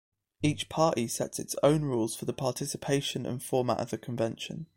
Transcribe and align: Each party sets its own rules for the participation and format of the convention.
Each 0.41 0.67
party 0.67 1.07
sets 1.07 1.37
its 1.37 1.55
own 1.61 1.83
rules 1.83 2.15
for 2.15 2.25
the 2.25 2.33
participation 2.33 3.23
and 3.27 3.39
format 3.43 3.79
of 3.79 3.91
the 3.91 3.99
convention. 3.99 4.65